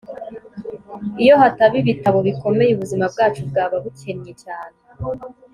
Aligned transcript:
iyo 1.23 1.33
hataba 1.41 1.75
ibitabo 1.81 2.17
bikomeye, 2.27 2.71
ubuzima 2.73 3.05
bwacu 3.13 3.41
bwaba 3.49 3.75
bukennye 3.83 4.33
cyane 4.43 4.77